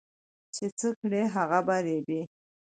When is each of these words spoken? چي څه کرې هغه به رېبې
چي 0.55 0.65
څه 0.79 0.87
کرې 0.99 1.23
هغه 1.35 1.59
به 1.67 1.77
رېبې 1.85 2.21